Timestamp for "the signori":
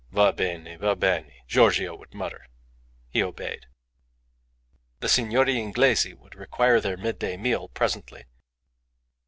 4.99-5.57